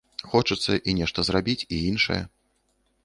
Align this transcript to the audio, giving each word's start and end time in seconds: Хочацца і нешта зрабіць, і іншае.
Хочацца 0.29 0.77
і 0.89 0.95
нешта 0.99 1.27
зрабіць, 1.29 1.59
і 1.69 1.83
іншае. 1.91 2.21